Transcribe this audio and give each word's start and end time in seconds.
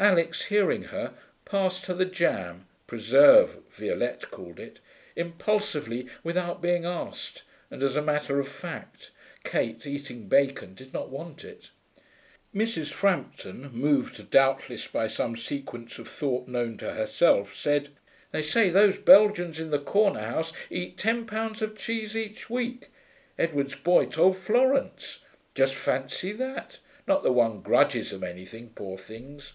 Alix, 0.00 0.44
hearing 0.44 0.84
her, 0.84 1.12
passed 1.44 1.86
her 1.86 1.92
the 1.94 2.04
jam 2.04 2.68
(preserve, 2.86 3.56
Violette 3.72 4.30
called 4.30 4.60
it) 4.60 4.78
impulsively, 5.16 6.06
without 6.22 6.62
being 6.62 6.84
asked; 6.84 7.42
and 7.68 7.82
as 7.82 7.96
a 7.96 8.00
matter 8.00 8.38
of 8.38 8.46
fact, 8.46 9.10
Kate, 9.42 9.84
eating 9.88 10.28
bacon, 10.28 10.74
did 10.74 10.92
not 10.94 11.08
want 11.10 11.44
it. 11.44 11.70
Mrs. 12.54 12.92
Frampton, 12.92 13.72
moved 13.72 14.30
doubtless 14.30 14.86
by 14.86 15.08
some 15.08 15.36
sequence 15.36 15.98
of 15.98 16.06
thought 16.06 16.46
known 16.46 16.76
to 16.76 16.92
herself, 16.92 17.52
said, 17.56 17.88
'They 18.30 18.42
say 18.42 18.70
those 18.70 18.98
Belgians 18.98 19.58
in 19.58 19.70
the 19.70 19.80
corner 19.80 20.20
house 20.20 20.52
eat 20.70 20.96
ten 20.96 21.26
pounds 21.26 21.60
of 21.60 21.76
cheese 21.76 22.16
each 22.16 22.48
week. 22.48 22.90
Edwards' 23.36 23.74
boy 23.74 24.06
told 24.06 24.38
Florence. 24.38 25.18
Just 25.56 25.74
fancy 25.74 26.30
that. 26.34 26.78
Not 27.08 27.24
that 27.24 27.32
one 27.32 27.62
grudges 27.62 28.10
them 28.12 28.22
anything, 28.22 28.70
poor 28.76 28.96
things.' 28.96 29.54